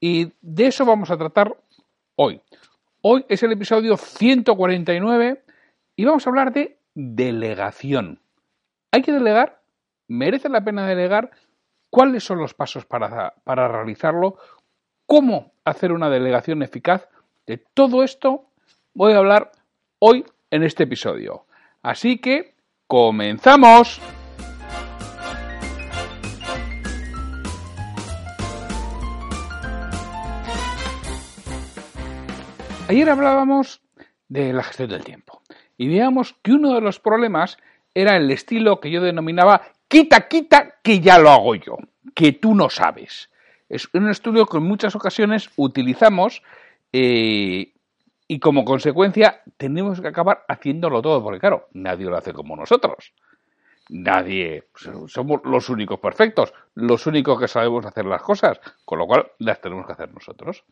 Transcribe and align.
Y 0.00 0.32
de 0.40 0.66
eso 0.66 0.84
vamos 0.84 1.10
a 1.10 1.16
tratar 1.16 1.56
hoy. 2.16 2.40
Hoy 3.02 3.24
es 3.28 3.42
el 3.42 3.52
episodio 3.52 3.96
149 3.96 5.44
y 5.96 6.04
vamos 6.04 6.26
a 6.26 6.30
hablar 6.30 6.52
de 6.52 6.78
delegación. 6.94 8.20
¿Hay 8.90 9.02
que 9.02 9.12
delegar? 9.12 9.60
¿Merece 10.08 10.48
la 10.48 10.64
pena 10.64 10.86
delegar? 10.86 11.30
¿Cuáles 11.90 12.24
son 12.24 12.38
los 12.38 12.54
pasos 12.54 12.86
para, 12.86 13.34
para 13.44 13.68
realizarlo? 13.68 14.38
¿Cómo 15.06 15.52
hacer 15.64 15.92
una 15.92 16.08
delegación 16.08 16.62
eficaz? 16.62 17.08
De 17.46 17.58
todo 17.58 18.02
esto 18.02 18.46
voy 18.94 19.12
a 19.12 19.18
hablar 19.18 19.52
hoy 19.98 20.24
en 20.50 20.62
este 20.62 20.84
episodio. 20.84 21.46
Así 21.82 22.18
que, 22.18 22.54
comenzamos. 22.86 24.00
Ayer 32.86 33.08
hablábamos 33.08 33.80
de 34.28 34.52
la 34.52 34.62
gestión 34.62 34.90
del 34.90 35.02
tiempo 35.02 35.40
y 35.78 35.88
veíamos 35.88 36.34
que 36.42 36.52
uno 36.52 36.74
de 36.74 36.82
los 36.82 37.00
problemas 37.00 37.56
era 37.94 38.14
el 38.16 38.30
estilo 38.30 38.78
que 38.78 38.90
yo 38.90 39.00
denominaba 39.00 39.62
quita, 39.88 40.28
quita, 40.28 40.74
que 40.82 41.00
ya 41.00 41.18
lo 41.18 41.30
hago 41.30 41.54
yo, 41.54 41.78
que 42.14 42.32
tú 42.32 42.54
no 42.54 42.68
sabes. 42.68 43.30
Es 43.70 43.88
un 43.94 44.10
estudio 44.10 44.44
que 44.44 44.58
en 44.58 44.64
muchas 44.64 44.94
ocasiones 44.94 45.50
utilizamos 45.56 46.42
eh, 46.92 47.72
y 48.28 48.38
como 48.38 48.66
consecuencia 48.66 49.40
tenemos 49.56 50.02
que 50.02 50.08
acabar 50.08 50.44
haciéndolo 50.46 51.00
todo, 51.00 51.22
porque 51.22 51.40
claro, 51.40 51.68
nadie 51.72 52.04
lo 52.04 52.18
hace 52.18 52.34
como 52.34 52.54
nosotros. 52.54 53.14
Nadie, 53.88 54.68
somos 55.06 55.40
los 55.44 55.70
únicos 55.70 56.00
perfectos, 56.00 56.52
los 56.74 57.06
únicos 57.06 57.40
que 57.40 57.48
sabemos 57.48 57.86
hacer 57.86 58.04
las 58.04 58.22
cosas, 58.22 58.60
con 58.84 58.98
lo 58.98 59.06
cual 59.06 59.32
las 59.38 59.60
tenemos 59.62 59.86
que 59.86 59.92
hacer 59.92 60.12
nosotros 60.12 60.64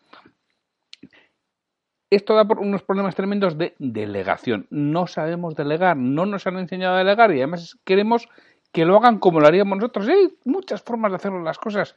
esto 2.16 2.34
da 2.34 2.44
por 2.44 2.58
unos 2.58 2.82
problemas 2.82 3.14
tremendos 3.14 3.56
de 3.56 3.74
delegación. 3.78 4.66
No 4.70 5.06
sabemos 5.06 5.54
delegar, 5.54 5.96
no 5.96 6.26
nos 6.26 6.46
han 6.46 6.58
enseñado 6.58 6.94
a 6.94 6.98
delegar 6.98 7.32
y 7.32 7.38
además 7.38 7.78
queremos 7.84 8.28
que 8.72 8.84
lo 8.84 8.96
hagan 8.96 9.18
como 9.18 9.40
lo 9.40 9.46
haríamos 9.46 9.78
nosotros. 9.78 10.08
hay 10.08 10.34
muchas 10.44 10.82
formas 10.82 11.12
de 11.12 11.16
hacer 11.16 11.32
las 11.32 11.58
cosas 11.58 11.96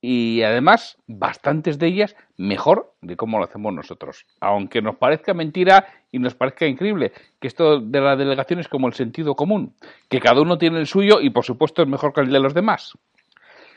y 0.00 0.42
además 0.42 0.98
bastantes 1.06 1.78
de 1.78 1.86
ellas 1.86 2.16
mejor 2.36 2.92
de 3.00 3.16
cómo 3.16 3.38
lo 3.38 3.44
hacemos 3.44 3.72
nosotros. 3.72 4.26
Aunque 4.40 4.82
nos 4.82 4.96
parezca 4.96 5.34
mentira 5.34 5.86
y 6.12 6.18
nos 6.18 6.34
parezca 6.34 6.66
increíble, 6.66 7.12
que 7.40 7.48
esto 7.48 7.80
de 7.80 8.00
la 8.00 8.16
delegación 8.16 8.60
es 8.60 8.68
como 8.68 8.86
el 8.86 8.94
sentido 8.94 9.34
común, 9.34 9.74
que 10.08 10.20
cada 10.20 10.42
uno 10.42 10.58
tiene 10.58 10.78
el 10.78 10.86
suyo 10.86 11.20
y 11.20 11.30
por 11.30 11.44
supuesto 11.44 11.80
es 11.80 11.88
mejor 11.88 12.12
que 12.12 12.20
el 12.20 12.30
de 12.30 12.40
los 12.40 12.54
demás. 12.54 12.92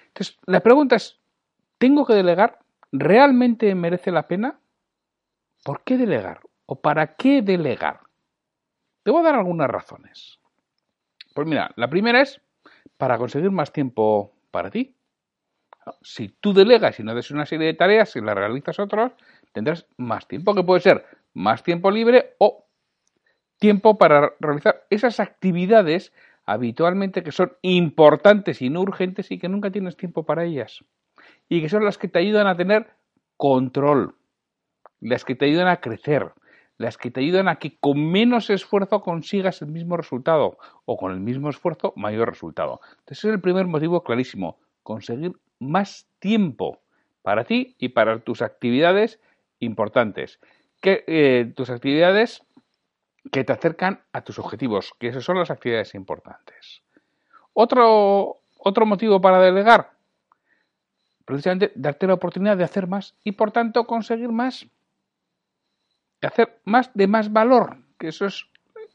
Entonces, 0.08 0.38
la 0.46 0.60
pregunta 0.60 0.96
es, 0.96 1.18
¿tengo 1.78 2.06
que 2.06 2.14
delegar? 2.14 2.60
¿Realmente 2.92 3.74
merece 3.76 4.12
la 4.12 4.28
pena? 4.28 4.60
¿Por 5.68 5.84
qué 5.84 5.98
delegar? 5.98 6.40
¿O 6.66 6.80
para 6.80 7.18
qué 7.18 7.42
delegar? 7.42 8.00
Te 9.04 9.12
voy 9.12 9.20
a 9.20 9.24
dar 9.26 9.36
algunas 9.36 9.70
razones. 9.70 10.40
Pues 11.36 11.46
mira, 11.46 11.72
la 11.76 11.90
primera 11.90 12.22
es 12.22 12.40
para 12.96 13.18
conseguir 13.18 13.52
más 13.52 13.74
tiempo 13.74 14.34
para 14.50 14.72
ti. 14.72 14.96
Si 16.02 16.30
tú 16.30 16.54
delegas 16.54 17.02
y 17.02 17.04
no 17.04 17.14
des 17.14 17.32
una 17.32 17.46
serie 17.46 17.68
de 17.68 17.74
tareas 17.74 18.16
y 18.16 18.22
las 18.22 18.36
realizas 18.36 18.80
otros, 18.80 19.12
tendrás 19.52 19.86
más 19.98 20.26
tiempo, 20.26 20.56
que 20.56 20.64
puede 20.64 20.80
ser 20.80 21.06
más 21.34 21.64
tiempo 21.64 21.92
libre 21.92 22.36
o 22.38 22.66
tiempo 23.60 23.98
para 23.98 24.36
realizar 24.40 24.86
esas 24.90 25.20
actividades 25.20 26.14
habitualmente 26.46 27.24
que 27.24 27.34
son 27.34 27.52
importantes 27.62 28.62
y 28.62 28.70
no 28.70 28.80
urgentes 28.80 29.32
y 29.32 29.38
que 29.38 29.50
nunca 29.50 29.70
tienes 29.70 29.98
tiempo 29.98 30.26
para 30.26 30.46
ellas. 30.46 30.86
Y 31.50 31.62
que 31.62 31.68
son 31.68 31.84
las 31.84 31.98
que 31.98 32.08
te 32.08 32.20
ayudan 32.20 32.48
a 32.48 32.56
tener 32.56 32.88
control, 33.36 34.17
las 35.00 35.26
que 35.26 35.36
te 35.36 35.46
ayudan 35.46 35.68
a 35.68 35.82
crecer, 35.82 36.32
las 36.78 36.98
que 36.98 37.12
te 37.12 37.22
ayudan 37.22 37.48
a 37.48 37.58
que 37.58 37.78
con 37.80 38.12
menos 38.12 38.50
esfuerzo 38.50 39.02
consigas 39.02 39.62
el 39.62 39.70
mismo 39.70 39.98
resultado 39.98 40.58
o 40.86 40.98
con 40.98 41.12
el 41.12 41.20
mismo 41.20 41.50
esfuerzo 41.50 41.94
mayor 41.96 42.30
resultado. 42.30 42.80
Entonces 43.00 43.20
ese 43.20 43.28
es 43.30 43.34
el 43.34 43.42
primer 43.42 43.66
motivo 43.66 44.04
clarísimo, 44.04 44.60
conseguir 44.84 45.34
más 45.60 46.08
tiempo 46.20 46.82
para 47.22 47.44
ti 47.44 47.76
y 47.80 47.90
para 47.90 48.20
tus 48.20 48.42
actividades 48.42 49.20
importantes. 49.60 50.40
Que, 50.82 51.04
eh, 51.08 51.52
tus 51.56 51.70
actividades 51.72 52.44
que 53.32 53.44
te 53.44 53.54
acercan 53.54 54.04
a 54.14 54.22
tus 54.22 54.40
objetivos, 54.40 54.94
que 55.00 55.08
esas 55.08 55.24
son 55.24 55.38
las 55.38 55.52
actividades 55.52 55.96
importantes. 55.96 56.84
Otro, 57.54 58.38
otro 58.60 58.86
motivo 58.86 59.20
para 59.20 59.40
delegar, 59.40 59.92
precisamente 61.26 61.72
darte 61.76 62.08
la 62.08 62.14
oportunidad 62.14 62.56
de 62.56 62.64
hacer 62.64 62.88
más 62.88 63.16
y 63.24 63.34
por 63.34 63.52
tanto 63.52 63.86
conseguir 63.86 64.30
más 64.30 64.68
hacer 66.26 66.60
más 66.66 66.92
de 66.94 67.08
más 67.08 67.32
valor, 67.32 67.78
que 68.00 68.08
eso 68.08 68.26
es 68.26 68.48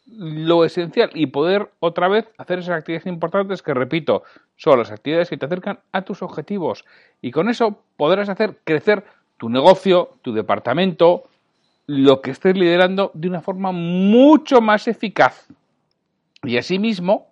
lo 0.06 0.64
esencial, 0.64 1.10
y 1.14 1.26
poder 1.26 1.70
otra 1.78 2.08
vez 2.08 2.28
hacer 2.36 2.58
esas 2.58 2.78
actividades 2.78 3.06
importantes 3.06 3.62
que, 3.62 3.72
repito, 3.72 4.24
son 4.56 4.78
las 4.78 4.90
actividades 4.90 5.30
que 5.30 5.36
te 5.36 5.46
acercan 5.46 5.80
a 5.92 6.02
tus 6.02 6.22
objetivos. 6.22 6.84
Y 7.20 7.30
con 7.30 7.48
eso 7.48 7.84
podrás 7.96 8.28
hacer 8.28 8.58
crecer 8.64 9.04
tu 9.38 9.48
negocio, 9.48 10.18
tu 10.22 10.32
departamento, 10.32 11.24
lo 11.86 12.20
que 12.20 12.30
estés 12.30 12.56
liderando 12.56 13.10
de 13.14 13.28
una 13.28 13.40
forma 13.40 13.72
mucho 13.72 14.60
más 14.60 14.88
eficaz. 14.88 15.48
Y 16.42 16.56
asimismo, 16.56 17.28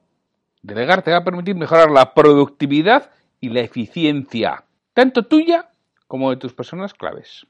delegar 0.63 1.03
te 1.03 1.11
va 1.11 1.19
a 1.19 1.25
permitir 1.25 1.57
mejorar 1.57 1.91
la 1.91 2.15
productividad 2.15 3.11
y 3.41 3.49
la 3.49 3.61
eficiencia, 3.61 4.65
tanto 4.95 5.25
tuya 5.25 5.71
como 6.07 6.31
de 6.31 6.37
tus 6.37 6.53
personas 6.53 6.95
claves. 6.95 7.47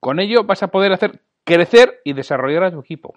Con 0.00 0.20
ello 0.20 0.44
vas 0.44 0.62
a 0.62 0.68
poder 0.68 0.92
hacer 0.92 1.20
crecer 1.44 2.00
y 2.04 2.12
desarrollar 2.12 2.64
a 2.64 2.70
tu 2.70 2.80
equipo, 2.80 3.14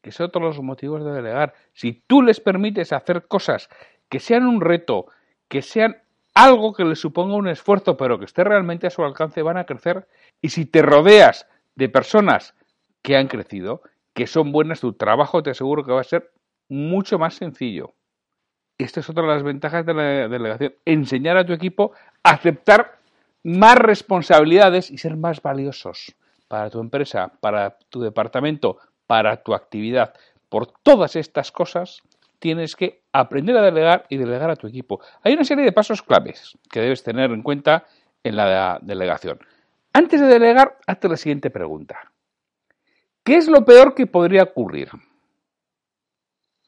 que 0.00 0.12
son 0.12 0.30
todos 0.30 0.44
los 0.44 0.62
motivos 0.62 1.04
de 1.04 1.12
delegar. 1.12 1.54
Si 1.72 2.02
tú 2.06 2.22
les 2.22 2.40
permites 2.40 2.92
hacer 2.92 3.26
cosas 3.26 3.68
que 4.08 4.20
sean 4.20 4.46
un 4.46 4.60
reto, 4.60 5.06
que 5.48 5.62
sean 5.62 6.02
algo 6.34 6.74
que 6.74 6.84
les 6.84 7.00
suponga 7.00 7.34
un 7.34 7.48
esfuerzo, 7.48 7.96
pero 7.96 8.18
que 8.18 8.26
esté 8.26 8.44
realmente 8.44 8.86
a 8.86 8.90
su 8.90 9.04
alcance, 9.04 9.42
van 9.42 9.56
a 9.56 9.64
crecer. 9.64 10.06
Y 10.40 10.50
si 10.50 10.66
te 10.66 10.82
rodeas 10.82 11.46
de 11.74 11.88
personas 11.88 12.54
que 13.02 13.16
han 13.16 13.28
crecido, 13.28 13.82
que 14.12 14.26
son 14.26 14.52
buenas, 14.52 14.80
tu 14.80 14.92
trabajo 14.94 15.42
te 15.42 15.50
aseguro 15.50 15.84
que 15.84 15.92
va 15.92 16.00
a 16.00 16.04
ser 16.04 16.32
mucho 16.68 17.18
más 17.18 17.34
sencillo. 17.34 17.94
Esta 18.78 19.00
es 19.00 19.08
otra 19.08 19.22
de 19.22 19.28
las 19.28 19.42
ventajas 19.42 19.86
de 19.86 19.94
la 19.94 20.28
delegación. 20.28 20.74
Enseñar 20.84 21.36
a 21.36 21.46
tu 21.46 21.52
equipo 21.52 21.92
a 22.22 22.30
aceptar 22.30 22.95
más 23.46 23.76
responsabilidades 23.76 24.90
y 24.90 24.98
ser 24.98 25.16
más 25.16 25.40
valiosos 25.40 26.16
para 26.48 26.68
tu 26.68 26.80
empresa, 26.80 27.32
para 27.38 27.78
tu 27.90 28.00
departamento, 28.00 28.78
para 29.06 29.36
tu 29.44 29.54
actividad. 29.54 30.14
Por 30.48 30.66
todas 30.66 31.14
estas 31.14 31.52
cosas 31.52 32.02
tienes 32.40 32.74
que 32.74 33.04
aprender 33.12 33.56
a 33.56 33.62
delegar 33.62 34.04
y 34.08 34.16
delegar 34.16 34.50
a 34.50 34.56
tu 34.56 34.66
equipo. 34.66 35.00
Hay 35.22 35.34
una 35.34 35.44
serie 35.44 35.64
de 35.64 35.70
pasos 35.70 36.02
claves 36.02 36.58
que 36.68 36.80
debes 36.80 37.04
tener 37.04 37.30
en 37.30 37.42
cuenta 37.42 37.86
en 38.24 38.34
la 38.34 38.80
delegación. 38.82 39.38
Antes 39.92 40.20
de 40.20 40.26
delegar, 40.26 40.78
hazte 40.84 41.08
la 41.08 41.16
siguiente 41.16 41.50
pregunta. 41.50 42.12
¿Qué 43.22 43.36
es 43.36 43.46
lo 43.46 43.64
peor 43.64 43.94
que 43.94 44.08
podría 44.08 44.42
ocurrir? 44.42 44.88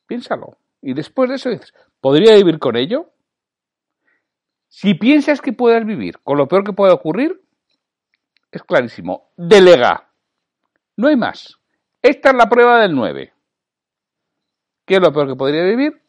Piénsalo. 0.06 0.56
Y 0.80 0.94
después 0.94 1.28
de 1.28 1.34
eso 1.36 1.50
dices, 1.50 1.74
¿podría 2.00 2.36
vivir 2.36 2.60
con 2.60 2.76
ello? 2.76 3.10
Si 4.68 4.94
piensas 4.94 5.40
que 5.40 5.52
puedas 5.52 5.84
vivir 5.84 6.18
con 6.22 6.38
lo 6.38 6.46
peor 6.46 6.64
que 6.64 6.72
pueda 6.72 6.94
ocurrir, 6.94 7.40
es 8.50 8.62
clarísimo, 8.62 9.30
delega. 9.36 10.10
No 10.96 11.08
hay 11.08 11.16
más. 11.16 11.58
Esta 12.02 12.30
es 12.30 12.36
la 12.36 12.48
prueba 12.48 12.80
del 12.80 12.94
9. 12.94 13.32
¿Qué 14.84 14.94
es 14.94 15.00
lo 15.00 15.12
peor 15.12 15.28
que 15.28 15.36
podría 15.36 15.64
vivir? 15.64 16.00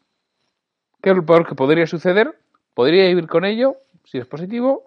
¿Qué 1.02 1.10
es 1.10 1.16
lo 1.16 1.24
peor 1.24 1.46
que 1.46 1.54
podría 1.54 1.86
suceder? 1.86 2.38
Podría 2.74 3.06
vivir 3.06 3.26
con 3.26 3.44
ello. 3.44 3.76
Si 4.04 4.18
es 4.18 4.26
positivo, 4.26 4.86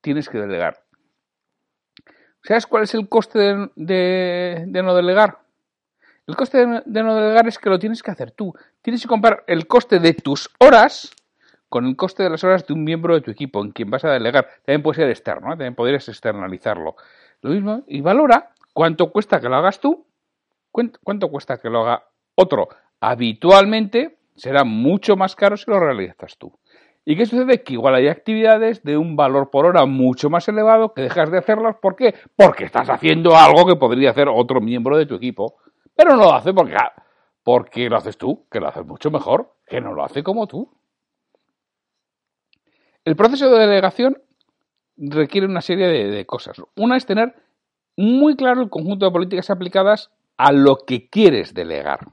tienes 0.00 0.28
que 0.28 0.38
delegar. 0.38 0.82
¿Sabes 2.42 2.66
cuál 2.66 2.84
es 2.84 2.94
el 2.94 3.08
coste 3.08 3.70
de, 3.76 4.66
no 4.66 4.94
delegar? 4.94 5.38
El 6.26 6.36
coste 6.36 6.58
de, 6.58 7.02
no 7.02 7.14
delegar 7.14 7.46
es 7.48 7.58
que 7.58 7.70
lo 7.70 7.78
tienes 7.78 8.02
que 8.02 8.10
hacer 8.10 8.32
tú. 8.32 8.54
Tienes 8.82 9.02
que 9.02 9.08
comparar 9.08 9.44
el 9.46 9.66
coste 9.66 9.98
de 9.98 10.14
tus 10.14 10.48
horas 10.58 11.12
con 11.70 11.86
el 11.86 11.96
coste 11.96 12.24
de 12.24 12.30
las 12.30 12.44
horas 12.44 12.66
de 12.66 12.74
un 12.74 12.84
miembro 12.84 13.14
de 13.14 13.22
tu 13.22 13.30
equipo 13.30 13.62
en 13.64 13.70
quien 13.70 13.90
vas 13.90 14.04
a 14.04 14.10
delegar. 14.10 14.48
También 14.66 14.82
puede 14.82 14.96
ser 14.96 15.08
externo, 15.08 15.46
¿eh? 15.48 15.50
también 15.52 15.74
podrías 15.74 16.06
externalizarlo. 16.08 16.96
Lo 17.40 17.50
mismo, 17.50 17.84
y 17.86 18.02
valora 18.02 18.50
cuánto 18.74 19.10
cuesta 19.10 19.40
que 19.40 19.48
lo 19.48 19.56
hagas 19.56 19.80
tú, 19.80 20.04
cuánto 20.70 21.28
cuesta 21.28 21.58
que 21.58 21.70
lo 21.70 21.80
haga 21.80 22.04
otro. 22.34 22.68
Habitualmente 23.00 24.18
será 24.34 24.64
mucho 24.64 25.16
más 25.16 25.36
caro 25.36 25.56
si 25.56 25.70
lo 25.70 25.78
realizas 25.80 26.36
tú. 26.36 26.52
¿Y 27.04 27.16
qué 27.16 27.24
sucede? 27.24 27.62
Que 27.62 27.74
igual 27.74 27.94
hay 27.94 28.08
actividades 28.08 28.82
de 28.82 28.98
un 28.98 29.16
valor 29.16 29.50
por 29.50 29.64
hora 29.64 29.86
mucho 29.86 30.28
más 30.28 30.48
elevado 30.48 30.92
que 30.92 31.02
dejas 31.02 31.30
de 31.30 31.38
hacerlas. 31.38 31.76
¿Por 31.80 31.96
qué? 31.96 32.14
Porque 32.36 32.64
estás 32.64 32.90
haciendo 32.90 33.36
algo 33.36 33.64
que 33.66 33.76
podría 33.76 34.10
hacer 34.10 34.28
otro 34.28 34.60
miembro 34.60 34.98
de 34.98 35.06
tu 35.06 35.14
equipo. 35.14 35.56
Pero 35.96 36.16
no 36.16 36.24
lo 36.24 36.34
hace 36.34 36.52
porque, 36.52 36.74
ah, 36.74 36.92
porque 37.42 37.88
lo 37.88 37.96
haces 37.96 38.18
tú, 38.18 38.46
que 38.50 38.60
lo 38.60 38.68
haces 38.68 38.84
mucho 38.84 39.10
mejor, 39.10 39.54
que 39.66 39.80
no 39.80 39.94
lo 39.94 40.04
hace 40.04 40.22
como 40.22 40.46
tú. 40.46 40.70
El 43.10 43.16
proceso 43.16 43.50
de 43.50 43.66
delegación 43.66 44.22
requiere 44.96 45.48
una 45.48 45.62
serie 45.62 45.88
de, 45.88 46.26
cosas. 46.26 46.62
Una 46.76 46.96
es 46.96 47.06
tener 47.06 47.34
muy 47.96 48.36
claro 48.36 48.62
el 48.62 48.70
conjunto 48.70 49.04
de 49.04 49.10
políticas 49.10 49.50
aplicadas 49.50 50.12
a 50.36 50.52
lo 50.52 50.76
que 50.86 51.08
quieres 51.08 51.52
delegar. 51.52 52.06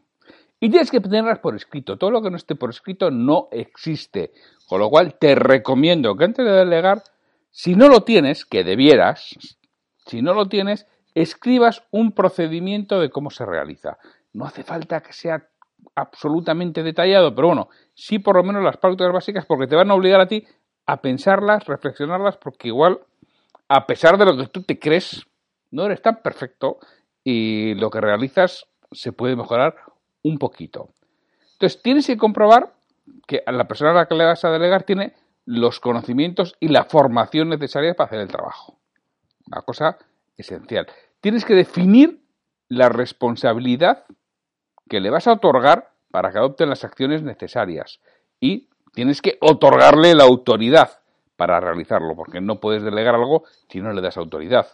Y 0.60 0.72
tienes 0.72 0.90
que 0.90 1.00
tenerlas 1.00 1.38
por 1.38 1.56
escrito. 1.56 1.98
Todo 1.98 2.10
lo 2.10 2.24
que 2.24 2.32
no 2.32 2.36
esté 2.36 2.56
por 2.56 2.72
escrito 2.72 3.12
no 3.12 3.48
existe. 3.52 4.32
Con 4.68 4.80
lo 4.80 4.90
cual 4.90 5.20
te 5.20 5.36
recomiendo 5.36 6.18
que 6.18 6.24
antes 6.24 6.44
de 6.44 6.52
delegar, 6.52 7.04
si 7.52 7.76
no 7.76 7.90
lo 7.90 8.02
tienes, 8.02 8.44
que 8.44 8.64
debieras, 8.64 9.38
si 10.08 10.24
no 10.24 10.34
lo 10.34 10.48
tienes, 10.48 10.88
escribas 11.14 11.84
un 11.92 12.12
procedimiento 12.12 13.00
de 13.00 13.12
cómo 13.12 13.30
se 13.30 13.46
realiza. 13.46 14.00
No 14.34 14.46
hace 14.46 14.64
falta 14.64 15.02
que 15.02 15.14
sea 15.14 15.48
absolutamente 15.94 16.82
detallado, 16.82 17.36
pero 17.36 17.50
bueno, 17.50 17.70
sí 17.94 18.18
por 18.18 18.36
lo 18.36 18.44
menos 18.44 18.64
las 18.64 18.78
pautas 18.78 19.12
básicas 19.14 19.46
porque 19.46 19.68
te 19.68 19.76
van 19.76 19.92
a 19.92 19.94
obligar 19.94 20.22
a 20.22 20.28
ti 20.28 20.44
a 20.88 21.02
pensarlas, 21.02 21.66
reflexionarlas, 21.66 22.38
porque 22.38 22.70
igual, 22.70 23.02
a 23.68 23.86
pesar 23.86 24.18
de 24.18 24.26
lo 24.26 24.38
que 24.38 24.48
tú 24.48 24.64
te 24.64 24.80
crees, 24.80 25.26
no 25.70 25.86
eres 25.86 26.02
tan 26.02 26.22
perfecto 26.24 26.80
y 27.24 27.76
lo 27.76 27.90
que 27.90 28.02
realizas 28.02 28.66
se 28.92 29.12
puede 29.12 29.36
mejorar 29.36 29.76
un 30.24 30.40
poquito. 30.40 30.90
Entonces, 31.54 31.82
tienes 31.82 32.08
que 32.08 32.18
comprobar 32.18 32.74
que 33.28 33.44
la 33.46 33.68
persona 33.68 33.92
a 33.92 33.94
la 33.94 34.06
que 34.08 34.16
le 34.16 34.26
vas 34.26 34.44
a 34.46 34.50
delegar 34.50 34.84
tiene 34.84 35.14
los 35.46 35.80
conocimientos 35.80 36.56
y 36.60 36.70
la 36.70 36.86
formación 36.86 37.50
necesarias 37.50 37.96
para 37.96 38.08
hacer 38.08 38.20
el 38.20 38.28
trabajo. 38.28 38.78
Una 39.48 39.62
cosa 39.62 39.98
esencial. 40.38 40.88
Tienes 41.20 41.46
que 41.46 41.54
definir 41.54 42.22
la 42.70 42.90
responsabilidad 42.90 44.06
que 44.90 45.00
le 45.00 45.10
vas 45.10 45.28
a 45.28 45.34
otorgar 45.34 45.92
para 46.12 46.32
que 46.32 46.38
adopten 46.38 46.70
las 46.70 46.84
acciones 46.84 47.24
necesarias 47.24 48.00
y 48.40 48.70
tienes 48.98 49.22
que 49.22 49.38
otorgarle 49.42 50.16
la 50.16 50.24
autoridad 50.24 50.90
para 51.36 51.60
realizarlo, 51.60 52.16
porque 52.16 52.42
no 52.42 52.60
puedes 52.60 52.82
delegar 52.82 53.14
algo 53.14 53.44
si 53.70 53.80
no 53.80 53.94
le 53.94 54.02
das 54.02 54.18
autoridad. 54.18 54.66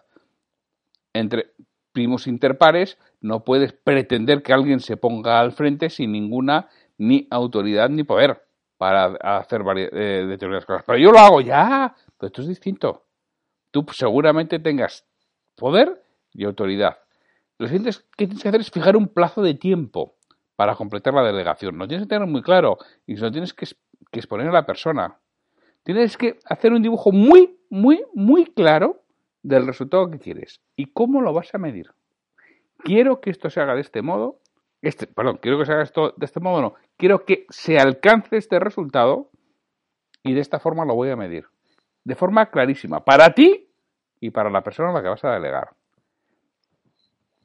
Entre 1.11 1.51
primos 1.91 2.25
interpares 2.25 2.97
no 3.19 3.43
puedes 3.43 3.73
pretender 3.73 4.41
que 4.41 4.53
alguien 4.53 4.79
se 4.79 4.95
ponga 4.95 5.41
al 5.41 5.51
frente 5.51 5.89
sin 5.89 6.13
ninguna 6.13 6.69
ni 6.97 7.27
autoridad 7.31 7.89
ni 7.89 8.05
poder 8.05 8.41
para 8.77 9.07
hacer 9.39 9.61
eh, 9.75 10.25
determinadas 10.25 10.65
cosas. 10.65 10.85
Pero 10.87 10.99
yo 10.99 11.11
lo 11.11 11.19
hago 11.19 11.41
ya, 11.41 11.93
pero 12.17 12.27
esto 12.27 12.43
es 12.43 12.47
distinto. 12.47 13.03
Tú 13.71 13.85
seguramente 13.91 14.57
tengas 14.57 15.05
poder 15.57 16.01
y 16.31 16.45
autoridad. 16.45 16.97
Lo 17.57 17.67
siguiente 17.67 17.91
que 18.15 18.27
tienes 18.27 18.41
que 18.41 18.47
hacer 18.47 18.61
es 18.61 18.71
fijar 18.71 18.95
un 18.95 19.09
plazo 19.09 19.41
de 19.41 19.55
tiempo 19.55 20.15
para 20.55 20.75
completar 20.75 21.13
la 21.13 21.23
delegación. 21.23 21.77
Lo 21.77 21.89
tienes 21.89 22.05
que 22.05 22.15
tener 22.15 22.25
muy 22.25 22.41
claro 22.41 22.77
y 23.05 23.17
se 23.17 23.23
lo 23.23 23.31
tienes 23.31 23.53
que 23.53 23.65
que 24.11 24.19
exponer 24.19 24.47
a 24.47 24.51
la 24.51 24.65
persona. 24.65 25.19
Tienes 25.83 26.17
que 26.17 26.39
hacer 26.45 26.71
un 26.71 26.81
dibujo 26.81 27.11
muy, 27.11 27.59
muy, 27.69 28.03
muy 28.13 28.45
claro 28.45 29.03
del 29.41 29.67
resultado 29.67 30.09
que 30.09 30.19
quieres. 30.19 30.61
¿Y 30.75 30.87
cómo 30.93 31.21
lo 31.21 31.33
vas 31.33 31.53
a 31.53 31.57
medir? 31.57 31.91
Quiero 32.77 33.19
que 33.21 33.29
esto 33.29 33.49
se 33.49 33.61
haga 33.61 33.75
de 33.75 33.81
este 33.81 34.01
modo. 34.01 34.39
Este, 34.81 35.07
perdón, 35.07 35.39
quiero 35.41 35.59
que 35.59 35.65
se 35.65 35.73
haga 35.73 35.83
esto 35.83 36.13
de 36.17 36.25
este 36.25 36.39
modo, 36.39 36.61
no. 36.61 36.73
Quiero 36.97 37.25
que 37.25 37.45
se 37.49 37.79
alcance 37.79 38.37
este 38.37 38.59
resultado 38.59 39.29
y 40.23 40.33
de 40.33 40.41
esta 40.41 40.59
forma 40.59 40.85
lo 40.85 40.95
voy 40.95 41.09
a 41.09 41.15
medir. 41.15 41.47
De 42.03 42.15
forma 42.15 42.47
clarísima. 42.47 43.03
Para 43.03 43.33
ti 43.33 43.69
y 44.19 44.29
para 44.31 44.49
la 44.49 44.63
persona 44.63 44.89
a 44.89 44.93
la 44.93 45.01
que 45.01 45.09
vas 45.09 45.23
a 45.23 45.31
delegar. 45.31 45.71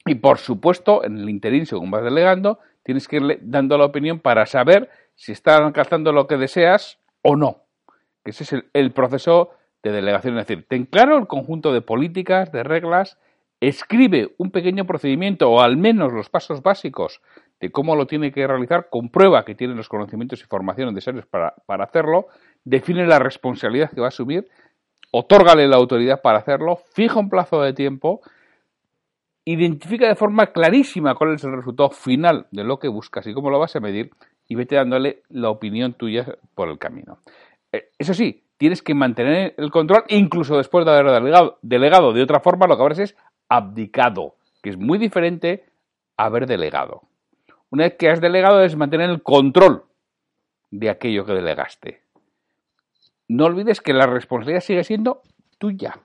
Y 0.07 0.15
por 0.15 0.39
supuesto, 0.39 1.05
en 1.05 1.19
el 1.19 1.29
interín, 1.29 1.67
según 1.67 1.91
vas 1.91 2.03
delegando, 2.03 2.61
tienes 2.83 3.07
que 3.07 3.17
irle 3.17 3.39
dando 3.43 3.77
la 3.77 3.85
opinión 3.85 4.21
para 4.21 4.47
saber 4.47 4.89
si 5.19 5.33
están 5.33 5.65
alcanzando 5.65 6.13
lo 6.13 6.29
que 6.29 6.37
deseas 6.37 7.01
o 7.23 7.35
no. 7.35 7.65
Ese 8.25 8.45
es 8.45 8.65
el, 8.73 8.93
proceso 8.93 9.51
de 9.83 9.91
delegación. 9.91 10.39
Es 10.39 10.47
decir, 10.47 10.67
ten 10.69 10.87
claro 10.87 11.19
el 11.19 11.27
conjunto 11.27 11.73
de 11.73 11.83
políticas, 11.83 12.53
de 12.53 12.63
reglas, 12.63 13.19
escribe 13.61 14.35
un 14.39 14.53
pequeño 14.53 14.87
procedimiento 14.87 15.51
o 15.51 15.61
al 15.61 15.77
menos 15.77 16.13
los 16.13 16.31
pasos 16.31 16.63
básicos 16.63 17.21
de 17.59 17.73
cómo 17.73 17.97
lo 17.97 18.07
tiene 18.07 18.31
que 18.31 18.47
realizar, 18.47 18.89
comprueba 18.91 19.45
que 19.45 19.57
tiene 19.57 19.75
los 19.75 19.89
conocimientos 19.89 20.41
y 20.41 20.45
formación 20.45 20.95
necesarios 20.95 21.27
para, 21.27 21.55
para 21.67 21.85
hacerlo, 21.85 22.29
define 22.63 23.05
la 23.05 23.19
responsabilidad 23.19 23.91
que 23.91 24.01
va 24.01 24.07
a 24.07 24.15
asumir, 24.15 24.47
otórgale 25.11 25.67
la 25.67 25.77
autoridad 25.77 26.23
para 26.23 26.39
hacerlo, 26.39 26.77
fija 26.93 27.19
un 27.19 27.29
plazo 27.29 27.61
de 27.63 27.73
tiempo, 27.73 28.21
identifica 29.45 30.07
de 30.07 30.15
forma 30.15 30.53
clarísima 30.53 31.17
cuál 31.17 31.35
es 31.35 31.43
el 31.43 31.57
resultado 31.57 31.91
final 31.91 32.47
de 32.53 32.63
lo 32.63 32.79
que 32.79 32.87
buscas 32.87 33.27
y 33.27 33.35
cómo 33.35 33.51
lo 33.51 33.59
vas 33.59 33.75
a 33.75 33.81
medir 33.81 34.13
y 34.49 34.55
vete 34.55 34.77
dándole 34.77 35.23
la 35.29 35.51
opinión 35.51 35.93
tuya 35.93 36.27
por 36.55 36.69
el 36.69 36.79
camino. 36.79 37.19
Eh, 37.71 37.91
eso 37.99 38.15
sí, 38.15 38.45
tienes 38.57 38.83
que 38.83 38.95
mantener 38.95 39.55
el 39.59 39.71
control 39.71 40.05
incluso 40.09 40.57
después 40.57 40.85
de 40.85 40.93
haber 40.93 41.59
delegado. 41.63 42.13
De 42.13 42.23
otra 42.23 42.41
forma, 42.41 42.67
lo 42.67 42.77
que 42.77 42.83
habrás 42.83 42.99
es 42.99 43.17
abdicado, 43.49 44.37
que 44.63 44.71
es 44.71 44.79
muy 44.79 44.99
diferente 44.99 45.67
a 46.17 46.25
haber 46.25 46.47
delegado. 46.47 47.03
Una 47.71 47.85
vez 47.85 47.97
que 47.99 48.09
has 48.09 48.21
delegado 48.21 48.63
es 48.63 48.75
mantener 48.77 49.11
el 49.11 49.23
control 49.23 49.85
de 50.71 50.91
aquello 50.91 51.25
que 51.25 51.35
delegaste. 51.35 52.03
No 53.29 53.45
olvides 53.45 53.83
que 53.83 53.93
la 53.93 54.07
responsabilidad 54.07 54.63
sigue 54.63 54.85
siendo 54.85 55.23
tuya. 55.59 56.01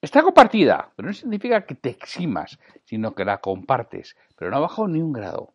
Está 0.00 0.22
compartida, 0.22 0.90
pero 0.96 1.08
no 1.08 1.12
significa 1.12 1.66
que 1.66 1.74
te 1.74 1.90
eximas, 1.90 2.58
sino 2.84 3.14
que 3.14 3.26
la 3.26 3.38
compartes, 3.38 4.16
pero 4.34 4.50
no 4.50 4.56
ha 4.56 4.60
bajado 4.60 4.88
ni 4.88 5.02
un 5.02 5.12
grado. 5.12 5.52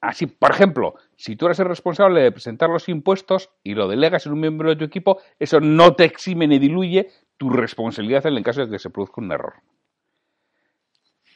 Así, 0.00 0.26
por 0.26 0.50
ejemplo, 0.50 0.94
si 1.16 1.36
tú 1.36 1.46
eres 1.46 1.58
el 1.58 1.66
responsable 1.66 2.22
de 2.22 2.32
presentar 2.32 2.70
los 2.70 2.88
impuestos 2.88 3.50
y 3.62 3.74
lo 3.74 3.88
delegas 3.88 4.26
en 4.26 4.32
un 4.32 4.40
miembro 4.40 4.68
de 4.68 4.76
tu 4.76 4.84
equipo, 4.84 5.18
eso 5.38 5.60
no 5.60 5.94
te 5.94 6.04
exime 6.04 6.46
ni 6.46 6.58
diluye 6.58 7.10
tu 7.36 7.50
responsabilidad 7.50 8.26
en 8.26 8.36
el 8.36 8.42
caso 8.42 8.64
de 8.64 8.70
que 8.70 8.78
se 8.78 8.90
produzca 8.90 9.20
un 9.20 9.32
error. 9.32 9.54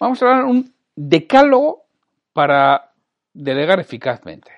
Vamos 0.00 0.22
a 0.22 0.26
de 0.36 0.44
un 0.44 0.74
decálogo 0.94 1.86
para 2.32 2.92
delegar 3.32 3.80
eficazmente. 3.80 4.52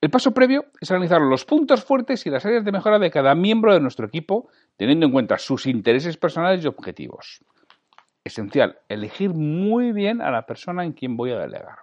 El 0.00 0.10
paso 0.10 0.32
previo 0.32 0.66
es 0.80 0.90
analizar 0.90 1.20
los 1.20 1.44
puntos 1.44 1.84
fuertes 1.84 2.26
y 2.26 2.30
las 2.30 2.44
áreas 2.44 2.64
de 2.64 2.72
mejora 2.72 2.98
de 2.98 3.10
cada 3.10 3.34
miembro 3.34 3.72
de 3.72 3.80
nuestro 3.80 4.06
equipo, 4.06 4.48
teniendo 4.76 5.06
en 5.06 5.12
cuenta 5.12 5.38
sus 5.38 5.66
intereses 5.66 6.16
personales 6.16 6.62
y 6.62 6.68
objetivos 6.68 7.40
esencial, 8.26 8.78
elegir 8.88 9.30
muy 9.30 9.92
bien 9.92 10.20
a 10.20 10.30
la 10.30 10.46
persona 10.46 10.84
en 10.84 10.92
quien 10.92 11.16
voy 11.16 11.30
a 11.30 11.38
delegar. 11.38 11.78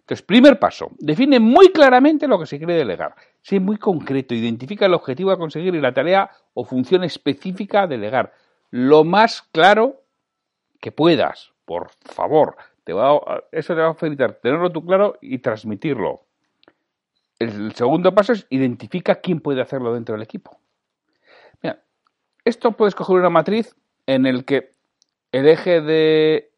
Entonces, 0.00 0.24
primer 0.24 0.58
paso, 0.58 0.90
define 0.98 1.38
muy 1.38 1.70
claramente 1.70 2.26
lo 2.26 2.38
que 2.38 2.46
se 2.46 2.56
quiere 2.56 2.74
delegar. 2.74 3.14
Sé 3.42 3.60
muy 3.60 3.76
concreto, 3.76 4.34
identifica 4.34 4.86
el 4.86 4.94
objetivo 4.94 5.30
a 5.30 5.38
conseguir 5.38 5.74
y 5.74 5.80
la 5.80 5.92
tarea 5.92 6.30
o 6.54 6.64
función 6.64 7.04
específica 7.04 7.82
a 7.82 7.86
delegar. 7.86 8.32
Lo 8.70 9.04
más 9.04 9.42
claro 9.42 10.02
que 10.80 10.92
puedas, 10.92 11.52
por 11.64 11.90
favor. 12.00 12.56
Te 12.84 12.94
va 12.94 13.20
eso 13.52 13.74
te 13.74 13.80
va 13.82 13.90
a 13.90 13.94
facilitar 13.94 14.32
tenerlo 14.40 14.70
tú 14.70 14.82
claro 14.84 15.18
y 15.20 15.38
transmitirlo. 15.38 16.22
El 17.38 17.74
segundo 17.74 18.14
paso 18.14 18.32
es 18.32 18.46
identifica 18.48 19.16
quién 19.16 19.40
puede 19.40 19.60
hacerlo 19.60 19.92
dentro 19.92 20.14
del 20.14 20.22
equipo. 20.22 20.58
Mira, 21.62 21.82
esto 22.44 22.72
puedes 22.72 22.94
coger 22.94 23.16
una 23.16 23.28
matriz 23.28 23.76
en 24.06 24.24
el 24.24 24.46
que 24.46 24.77
el 25.32 25.48
eje 25.48 25.80
de, 25.80 26.50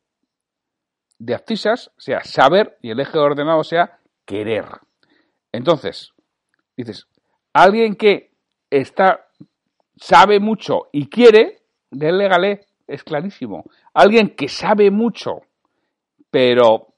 de 1.19 1.35
abscisas 1.35 1.93
sea 1.99 2.23
saber 2.25 2.79
y 2.83 2.91
el 2.91 3.01
eje 3.01 3.19
ordenado 3.19 3.65
sea 3.65 3.99
querer. 4.25 4.67
Entonces, 5.53 6.13
dices, 6.77 7.07
alguien 7.53 7.97
que 7.97 8.33
está, 8.71 9.27
sabe 9.97 10.41
mucho 10.41 10.89
y 10.93 11.09
quiere, 11.09 11.63
délegale 11.91 12.67
es 12.87 13.05
clarísimo. 13.05 13.65
Alguien 13.95 14.35
que 14.35 14.49
sabe 14.49 14.91
mucho, 14.91 15.43
pero 16.31 16.95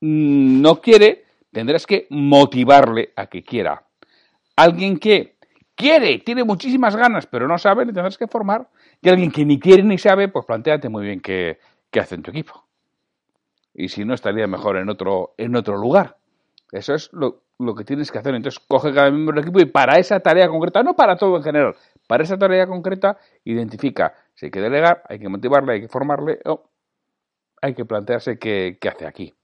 no 0.00 0.80
quiere, 0.80 1.24
tendrás 1.50 1.86
que 1.86 2.06
motivarle 2.10 3.12
a 3.16 3.26
que 3.26 3.42
quiera. 3.42 3.86
Alguien 4.56 4.98
que 4.98 5.36
quiere, 5.74 6.18
tiene 6.18 6.44
muchísimas 6.44 6.94
ganas, 6.96 7.26
pero 7.26 7.48
no 7.48 7.58
sabe, 7.58 7.86
le 7.86 7.92
tendrás 7.92 8.18
que 8.18 8.28
formar. 8.28 8.68
Y 9.00 9.08
alguien 9.08 9.30
que 9.30 9.44
ni 9.44 9.58
quiere 9.58 9.82
ni 9.82 9.98
sabe, 9.98 10.28
pues 10.28 10.46
planteate 10.46 10.88
muy 10.88 11.04
bien 11.04 11.20
qué, 11.20 11.58
qué 11.90 12.00
hace 12.00 12.14
en 12.14 12.22
tu 12.22 12.30
equipo. 12.30 12.64
Y 13.74 13.88
si 13.88 14.04
no, 14.04 14.14
estaría 14.14 14.46
mejor 14.46 14.76
en 14.76 14.88
otro, 14.88 15.34
en 15.36 15.56
otro 15.56 15.76
lugar. 15.76 16.16
Eso 16.72 16.94
es 16.94 17.12
lo, 17.12 17.42
lo 17.58 17.74
que 17.74 17.84
tienes 17.84 18.10
que 18.10 18.18
hacer. 18.18 18.34
Entonces, 18.34 18.60
coge 18.66 18.92
cada 18.92 19.10
miembro 19.10 19.34
del 19.34 19.44
equipo 19.44 19.60
y 19.60 19.66
para 19.66 19.98
esa 19.98 20.20
tarea 20.20 20.48
concreta, 20.48 20.82
no 20.82 20.94
para 20.94 21.16
todo 21.16 21.36
en 21.36 21.42
general, 21.42 21.74
para 22.06 22.24
esa 22.24 22.38
tarea 22.38 22.66
concreta, 22.66 23.18
identifica 23.44 24.14
si 24.34 24.46
hay 24.46 24.50
que 24.50 24.60
delegar, 24.60 25.02
hay 25.08 25.18
que 25.18 25.28
motivarle, 25.28 25.74
hay 25.74 25.80
que 25.82 25.88
formarle, 25.88 26.40
o 26.44 26.68
hay 27.62 27.74
que 27.74 27.84
plantearse 27.84 28.38
qué, 28.38 28.78
qué 28.80 28.88
hace 28.88 29.06
aquí. 29.06 29.34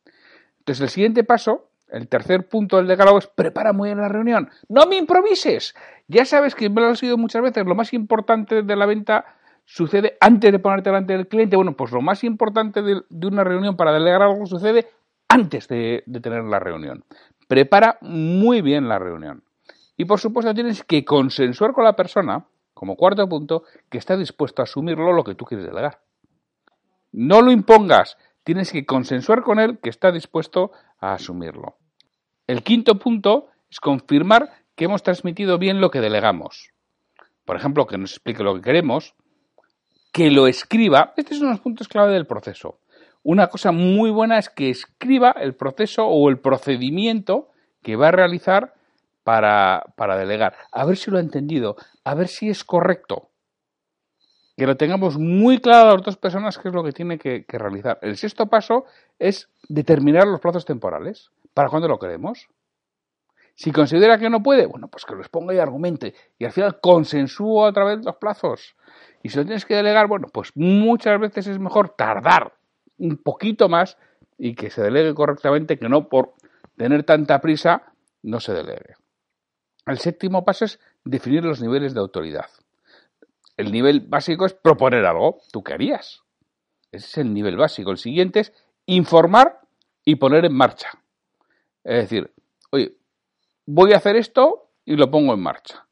Entonces, 0.59 0.83
el 0.83 0.89
siguiente 0.91 1.25
paso, 1.25 1.71
el 1.89 2.09
tercer 2.09 2.49
punto 2.49 2.77
del 2.77 2.87
decálogo 2.87 3.19
es 3.19 3.27
prepara 3.27 3.73
muy 3.73 3.89
bien 3.89 3.99
la 3.99 4.09
reunión. 4.09 4.51
No 4.69 4.87
me 4.87 4.97
improvises. 4.97 5.75
Ya 6.07 6.25
sabes 6.25 6.55
que 6.55 6.69
me 6.69 6.81
lo 6.81 6.89
ha 6.89 6.97
sido 6.97 7.17
muchas 7.17 7.43
veces. 7.43 7.65
Lo 7.67 7.75
más 7.75 7.93
importante 7.93 8.63
de 8.63 8.77
la 8.77 8.87
venta 8.87 9.37
sucede 9.71 10.17
antes 10.21 10.51
de 10.51 10.59
ponerte 10.59 10.91
delante 10.91 11.13
del 11.13 11.29
cliente. 11.29 11.57
Bueno, 11.57 11.77
pues 11.77 11.93
lo 11.93 12.01
más 12.01 12.25
importante 12.25 12.83
de, 12.83 13.03
una 13.27 13.45
reunión 13.45 13.77
para 13.77 13.93
delegar 13.93 14.23
algo 14.23 14.45
sucede 14.47 14.89
antes 15.29 15.69
de, 15.69 16.03
de 16.07 16.21
tener 16.21 16.43
la 16.45 16.59
reunión. 16.59 17.05
Prepara 17.47 17.99
muy 18.01 18.63
bien 18.63 18.89
la 18.89 18.99
reunión. 18.99 19.45
Y 19.97 20.07
por 20.07 20.19
supuesto 20.19 20.53
tienes 20.55 20.83
que 20.83 21.05
consensuar 21.05 21.73
con 21.73 21.85
la 21.85 21.95
persona, 21.95 22.47
como 22.75 22.97
cuarto 22.97 23.29
punto, 23.29 23.63
que 23.89 23.99
está 23.99 24.17
dispuesto 24.17 24.61
a 24.61 24.65
asumirlo 24.65 25.13
lo 25.13 25.23
que 25.23 25.37
tú 25.37 25.45
quieres 25.45 25.67
delegar. 25.67 26.01
No 27.13 27.41
lo 27.41 27.53
impongas, 27.53 28.19
tienes 28.43 28.73
que 28.73 28.85
consensuar 28.85 29.43
con 29.43 29.61
él 29.61 29.79
que 29.79 29.91
está 29.91 30.11
dispuesto 30.11 30.73
a 30.99 31.13
asumirlo. 31.13 31.77
El 32.49 32.65
quinto 32.65 32.99
punto 32.99 33.49
es 33.71 33.79
confirmar 33.79 34.51
que 34.75 34.87
hemos 34.87 35.05
transmitido 35.05 35.59
bien 35.59 35.81
lo 35.81 35.93
que 35.93 36.01
delegamos. 36.01 36.73
Por 37.45 37.57
ejemplo, 37.57 37.87
que 37.87 37.99
nos 37.99 38.13
explique 38.13 38.43
lo 38.43 38.55
que 38.57 38.63
queremos, 38.63 39.15
que 40.13 40.31
lo 40.31 40.47
escriba. 40.47 41.13
Es 41.17 41.39
uno 41.39 41.47
de 41.47 41.55
los 41.55 41.61
puntos 41.61 41.89
clave 41.89 42.13
del 42.13 42.27
proceso. 42.27 42.79
Una 43.23 43.49
cosa 43.49 43.73
muy 43.73 44.11
buena 44.11 44.39
es 44.39 44.49
que 44.49 44.71
escriba 44.71 45.33
el 45.33 45.55
proceso 45.55 46.07
o 46.07 46.29
el 46.31 46.39
procedimiento 46.39 47.49
que 47.83 47.97
va 47.97 48.09
a 48.09 48.13
realizar 48.13 48.75
para, 49.25 50.17
delegar. 50.19 50.55
A 50.73 50.85
ver 50.85 50.97
si 50.97 51.11
lo 51.11 51.19
ha 51.19 51.21
entendido, 51.21 51.77
a 52.05 52.15
ver 52.15 52.29
si 52.29 52.49
es 52.49 52.65
correcto. 52.65 53.31
Que 54.57 54.67
lo 54.67 54.77
tengamos 54.77 55.19
muy 55.19 55.59
claro 55.59 55.91
a 55.91 55.95
las 55.95 56.03
dos 56.03 56.17
personas 56.17 56.59
qué 56.59 56.69
es 56.69 56.75
lo 56.75 56.83
que 56.83 56.93
tiene 56.93 57.19
que, 57.19 57.45
que 57.45 57.59
realizar. 57.59 57.99
El 58.03 58.17
sexto 58.17 58.47
paso 58.47 58.85
es 59.19 59.49
determinar 59.69 60.27
los 60.27 60.41
plazos 60.41 60.65
temporales. 60.65 61.31
¿Para 61.55 61.69
cuándo 61.69 61.89
lo 61.89 61.99
queremos? 61.99 62.49
Si 63.55 63.73
considera 63.73 64.19
que 64.19 64.31
no 64.31 64.43
puede, 64.43 64.67
bueno, 64.67 64.89
pues 64.89 65.05
que 65.05 65.15
lo 65.15 65.21
exponga 65.21 65.55
y 65.55 65.59
argumente. 65.59 66.15
Y 66.39 66.45
al 66.45 66.53
final 66.53 66.81
consensúo 66.81 67.67
a 67.67 67.73
través 67.73 67.99
de 67.99 68.05
los 68.05 68.17
plazos. 68.17 68.75
Y 69.23 69.29
si 69.29 69.39
lo 69.39 69.45
tienes 69.45 69.67
que 69.67 69.77
delegar, 69.77 70.09
bueno, 70.09 70.29
pues 70.33 70.53
muchas 70.55 71.21
veces 71.21 71.47
es 71.47 71.59
mejor 71.59 71.91
tardar 71.91 72.55
un 72.99 73.19
poquito 73.19 73.69
más 73.69 73.99
y 74.39 74.55
que 74.55 74.71
se 74.71 74.83
delegue 74.83 75.15
correctamente, 75.15 75.79
que 75.79 75.89
no 75.89 76.09
por 76.09 76.35
tener 76.77 77.05
tanta 77.05 77.41
prisa 77.41 77.93
no 78.23 78.41
se 78.41 78.55
delegue. 78.55 78.95
El 79.87 79.99
séptimo 79.99 80.45
paso 80.45 80.65
es 80.65 80.81
definir 81.05 81.45
los 81.45 81.61
niveles 81.61 81.95
de 81.95 82.01
autoridad. 82.01 82.47
El 83.57 83.73
nivel 83.73 84.01
básico 84.01 84.47
es 84.47 84.55
proponer 84.55 85.05
algo. 85.05 85.41
¿Tú 85.53 85.63
qué 85.63 85.75
harías? 85.75 86.23
Ese 86.93 87.07
es 87.07 87.19
el 87.19 87.35
nivel 87.35 87.57
básico. 87.57 87.91
El 87.91 87.99
siguiente 87.99 88.41
es 88.41 88.53
informar 88.87 89.61
y 90.05 90.17
poner 90.17 90.47
en 90.47 90.55
marcha. 90.55 90.89
Es 91.85 91.97
decir, 91.97 92.33
oye, 92.71 92.97
voy 93.73 93.93
a 93.93 93.99
hacer 93.99 94.17
esto 94.17 94.71
y 94.85 94.97
lo 94.97 95.11
pongo 95.11 95.35
en 95.35 95.41
marcha. 95.41 95.87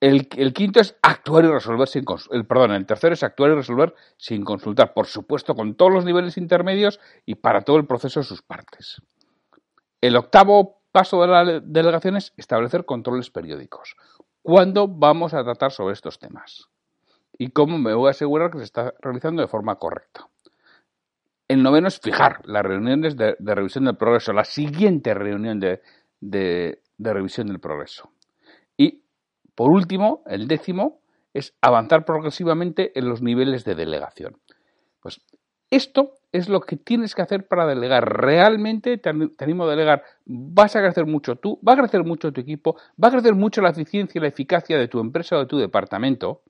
El, 0.00 0.28
quinto 0.28 0.80
es 0.80 0.96
actuar 1.00 1.44
y 1.44 1.48
resolver 1.48 1.88
sin 1.88 2.04
el 2.30 2.46
perdón, 2.46 2.72
el 2.72 2.84
tercero 2.84 3.14
es 3.14 3.22
actuar 3.22 3.52
y 3.52 3.54
resolver 3.54 3.94
sin 4.18 4.44
consultar, 4.44 4.92
por 4.92 5.06
supuesto, 5.06 5.54
con 5.54 5.76
todos 5.76 5.92
los 5.92 6.04
niveles 6.04 6.36
intermedios 6.36 7.00
y 7.24 7.36
para 7.36 7.62
todo 7.62 7.78
el 7.78 7.86
proceso 7.86 8.20
de 8.20 8.24
sus 8.24 8.42
partes. 8.42 9.00
El 10.02 10.16
octavo 10.16 10.82
paso 10.92 11.22
de 11.22 11.28
la 11.28 11.60
delegación 11.60 12.16
es 12.16 12.34
establecer 12.36 12.84
controles 12.84 13.30
periódicos. 13.30 13.96
¿Cuándo 14.42 14.88
vamos 14.88 15.32
a 15.32 15.42
tratar 15.42 15.72
sobre 15.72 15.94
estos 15.94 16.18
temas? 16.18 16.68
¿Y 17.38 17.48
cómo 17.48 17.78
me 17.78 17.94
voy 17.94 18.08
a 18.08 18.10
asegurar 18.10 18.50
que 18.50 18.58
se 18.58 18.64
está 18.64 18.92
realizando 19.00 19.40
de 19.40 19.48
forma 19.48 19.76
correcta? 19.76 20.28
El 21.48 21.62
noveno 21.62 21.88
es 21.88 21.98
fijar 21.98 22.40
las 22.44 22.62
reuniones 22.62 23.16
de, 23.16 23.36
revisión 23.38 23.86
del 23.86 23.96
progreso, 23.96 24.34
la 24.34 24.44
siguiente 24.44 25.14
reunión 25.14 25.60
de 25.60 26.82
revisión 26.98 27.46
del 27.46 27.60
progreso. 27.60 28.10
Y 28.76 29.02
por 29.54 29.70
último, 29.70 30.22
el 30.26 30.48
décimo 30.48 31.00
es 31.32 31.54
avanzar 31.60 32.04
progresivamente 32.04 32.98
en 32.98 33.08
los 33.08 33.22
niveles 33.22 33.64
de 33.64 33.74
delegación. 33.74 34.38
Pues 35.00 35.20
esto 35.70 36.14
es 36.32 36.48
lo 36.48 36.60
que 36.60 36.76
tienes 36.76 37.14
que 37.14 37.22
hacer 37.22 37.46
para 37.46 37.66
delegar. 37.66 38.04
Realmente 38.04 38.96
te, 38.98 39.10
animo 39.10 39.64
a 39.64 39.70
delegar. 39.70 40.04
Vas 40.24 40.76
a 40.76 40.80
crecer 40.80 41.06
mucho 41.06 41.36
tú, 41.36 41.60
va 41.66 41.74
a 41.74 41.76
crecer 41.76 42.04
mucho 42.04 42.32
tu 42.32 42.40
equipo, 42.40 42.76
va 43.02 43.08
a 43.08 43.10
crecer 43.10 43.34
mucho 43.34 43.60
la 43.60 43.70
eficiencia 43.70 44.18
y 44.18 44.22
la 44.22 44.28
eficacia 44.28 44.78
de 44.78 44.88
tu 44.88 45.00
empresa 45.00 45.36
o 45.36 45.40
de 45.40 45.46
tu 45.46 45.58
departamento. 45.58 46.42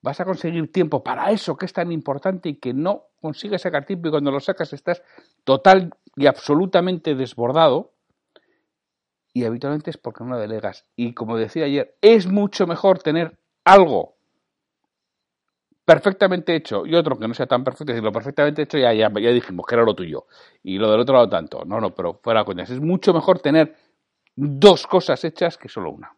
Vas 0.00 0.20
a 0.20 0.24
conseguir 0.24 0.70
tiempo 0.72 1.02
para 1.02 1.30
eso 1.30 1.56
que 1.56 1.66
es 1.66 1.72
tan 1.72 1.92
importante 1.92 2.48
y 2.48 2.54
que 2.56 2.72
no 2.72 3.04
consigues 3.20 3.62
sacar 3.62 3.84
tiempo 3.84 4.08
y 4.08 4.10
cuando 4.10 4.30
lo 4.30 4.40
sacas 4.40 4.72
estás 4.72 5.02
total 5.44 5.90
y 6.16 6.26
absolutamente 6.26 7.14
desbordado 7.14 7.92
y 9.32 9.44
habitualmente 9.44 9.90
es 9.90 9.96
porque 9.96 10.24
no 10.24 10.38
delegas. 10.38 10.84
Y 10.96 11.14
como 11.14 11.36
decía 11.36 11.64
ayer, 11.64 11.96
es 12.00 12.26
mucho 12.26 12.66
mejor 12.66 13.00
tener 13.00 13.38
algo 13.64 14.16
perfectamente 15.84 16.54
hecho 16.54 16.84
y 16.84 16.94
otro 16.94 17.18
que 17.18 17.26
no 17.26 17.32
sea 17.32 17.46
tan 17.46 17.64
perfecto. 17.64 17.94
Si 17.94 18.00
lo 18.02 18.12
perfectamente 18.12 18.62
hecho 18.62 18.76
ya, 18.76 18.92
ya, 18.92 19.08
ya 19.08 19.30
dijimos 19.30 19.64
que 19.66 19.74
era 19.74 19.84
lo 19.84 19.94
tuyo 19.94 20.26
y 20.62 20.76
lo 20.76 20.90
del 20.90 21.00
otro 21.00 21.14
lado 21.14 21.28
tanto. 21.30 21.64
No, 21.64 21.80
no, 21.80 21.94
pero 21.94 22.20
fuera 22.22 22.44
coñas. 22.44 22.68
Es 22.68 22.80
mucho 22.80 23.14
mejor 23.14 23.38
tener 23.38 23.74
dos 24.36 24.86
cosas 24.86 25.24
hechas 25.24 25.56
que 25.56 25.68
solo 25.68 25.90
una. 25.90 26.12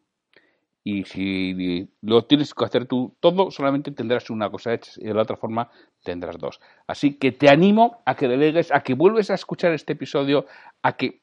Y 0.83 1.05
si 1.05 1.89
lo 2.01 2.25
tienes 2.25 2.53
que 2.53 2.65
hacer 2.65 2.87
tú 2.87 3.15
todo, 3.21 3.51
solamente 3.51 3.93
tendrás 3.93 4.29
una 4.31 4.51
cosa 4.51 4.73
hecha 4.73 4.93
y 4.97 5.05
de 5.05 5.15
la 5.15 5.23
otra 5.23 5.37
forma 5.37 5.71
tendrás 6.03 6.39
dos. 6.39 6.59
Así 6.87 7.19
que 7.19 7.33
te 7.33 7.49
animo 7.49 8.03
a 8.07 8.17
que 8.17 8.27
delegues, 8.27 8.73
a 8.73 8.83
que 8.83 8.95
vuelves 8.95 9.31
a 9.31 9.35
escuchar 9.35 9.73
este 9.73 9.93
episodio, 9.93 10.47
a 10.83 10.97
que 10.97 11.20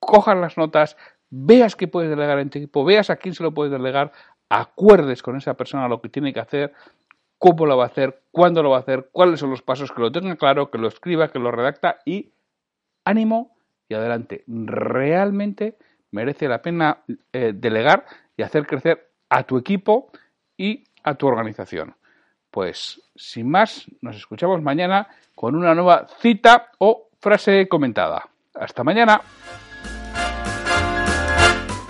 cojas 0.00 0.36
las 0.36 0.56
notas, 0.56 0.96
veas 1.30 1.76
qué 1.76 1.86
puedes 1.86 2.10
delegar 2.10 2.38
en 2.40 2.50
tu 2.50 2.58
equipo, 2.58 2.84
veas 2.84 3.10
a 3.10 3.16
quién 3.16 3.34
se 3.34 3.42
lo 3.42 3.54
puedes 3.54 3.72
delegar, 3.72 4.12
acuerdes 4.48 5.22
con 5.22 5.36
esa 5.36 5.54
persona 5.54 5.88
lo 5.88 6.00
que 6.00 6.08
tiene 6.08 6.32
que 6.32 6.40
hacer, 6.40 6.72
cómo 7.38 7.66
lo 7.66 7.76
va 7.76 7.84
a 7.84 7.86
hacer, 7.86 8.22
cuándo 8.32 8.62
lo 8.62 8.70
va 8.70 8.78
a 8.78 8.80
hacer, 8.80 9.08
cuáles 9.12 9.40
son 9.40 9.50
los 9.50 9.62
pasos, 9.62 9.92
que 9.92 10.00
lo 10.00 10.10
tenga 10.10 10.36
claro, 10.36 10.70
que 10.70 10.78
lo 10.78 10.88
escriba, 10.88 11.28
que 11.28 11.38
lo 11.38 11.50
redacta 11.50 12.00
y 12.04 12.32
ánimo 13.04 13.56
y 13.88 13.94
adelante. 13.94 14.44
Realmente 14.46 15.78
merece 16.10 16.48
la 16.48 16.60
pena 16.60 17.02
eh, 17.32 17.52
delegar 17.54 18.04
y 18.36 18.42
hacer 18.42 18.66
crecer 18.66 19.10
a 19.28 19.44
tu 19.44 19.56
equipo 19.56 20.10
y 20.56 20.84
a 21.04 21.14
tu 21.14 21.26
organización. 21.26 21.94
Pues 22.50 23.00
sin 23.14 23.48
más, 23.48 23.86
nos 24.00 24.16
escuchamos 24.16 24.60
mañana 24.60 25.08
con 25.34 25.54
una 25.54 25.74
nueva 25.74 26.08
cita 26.18 26.72
o 26.78 27.08
frase 27.20 27.68
comentada. 27.68 28.28
Hasta 28.54 28.82
mañana. 28.82 29.20